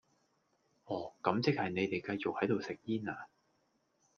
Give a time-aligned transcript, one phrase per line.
[0.85, 3.27] 哦,咁即係你哋繼續喺度食煙呀?